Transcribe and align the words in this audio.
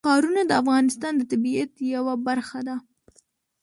ښارونه 0.07 0.41
د 0.47 0.51
افغانستان 0.61 1.13
د 1.17 1.21
طبیعت 1.31 1.71
یوه 1.95 2.13
برخه 2.27 2.59
ده. 2.67 2.75